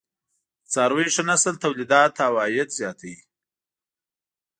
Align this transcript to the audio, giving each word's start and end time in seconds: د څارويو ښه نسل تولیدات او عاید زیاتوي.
د 0.61 0.65
څارويو 0.73 1.13
ښه 1.15 1.23
نسل 1.29 1.55
تولیدات 1.63 2.13
او 2.27 2.33
عاید 2.41 2.69
زیاتوي. 2.79 3.17